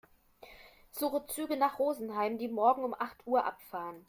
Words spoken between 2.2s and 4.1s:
die morgen um acht Uhr abfahren.